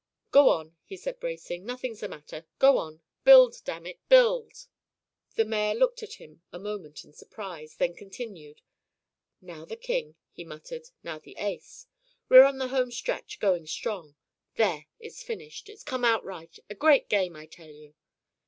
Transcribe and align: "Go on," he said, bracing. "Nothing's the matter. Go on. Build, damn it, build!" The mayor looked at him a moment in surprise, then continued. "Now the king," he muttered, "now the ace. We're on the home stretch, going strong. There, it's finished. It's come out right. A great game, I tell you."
"Go 0.31 0.49
on," 0.49 0.75
he 0.83 0.97
said, 0.97 1.19
bracing. 1.19 1.63
"Nothing's 1.63 1.99
the 1.99 2.07
matter. 2.07 2.47
Go 2.57 2.79
on. 2.79 3.03
Build, 3.23 3.57
damn 3.63 3.85
it, 3.85 3.99
build!" 4.09 4.65
The 5.35 5.45
mayor 5.45 5.75
looked 5.75 6.01
at 6.01 6.13
him 6.13 6.41
a 6.51 6.57
moment 6.57 7.03
in 7.05 7.13
surprise, 7.13 7.75
then 7.75 7.93
continued. 7.93 8.61
"Now 9.41 9.63
the 9.63 9.75
king," 9.75 10.15
he 10.31 10.43
muttered, 10.43 10.89
"now 11.03 11.19
the 11.19 11.37
ace. 11.37 11.85
We're 12.29 12.45
on 12.45 12.57
the 12.57 12.69
home 12.69 12.91
stretch, 12.91 13.39
going 13.39 13.67
strong. 13.67 14.15
There, 14.55 14.87
it's 14.99 15.21
finished. 15.21 15.69
It's 15.69 15.83
come 15.83 16.03
out 16.03 16.25
right. 16.25 16.57
A 16.67 16.73
great 16.73 17.07
game, 17.07 17.35
I 17.35 17.45
tell 17.45 17.69
you." 17.69 17.93